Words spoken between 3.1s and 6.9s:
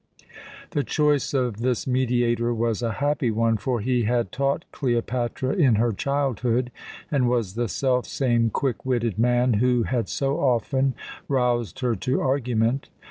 one; for he had taught Cleopatra in her childhood,